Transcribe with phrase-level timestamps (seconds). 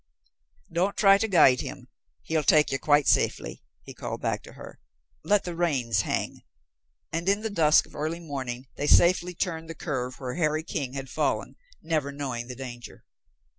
[0.73, 1.87] "Don't try to guide him;
[2.23, 4.79] he'll take you quite safely," he called back to her.
[5.23, 6.41] "Let the reins hang."
[7.13, 10.93] And in the dusk of early morning they safely turned the curve where Harry King
[10.93, 13.05] had fallen, never knowing the danger.